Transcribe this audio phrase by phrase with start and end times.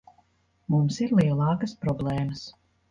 [0.75, 2.47] Mums ir lielākas problēmas.